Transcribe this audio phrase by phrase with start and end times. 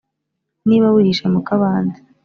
[0.67, 1.99] niba wihishe mu kabande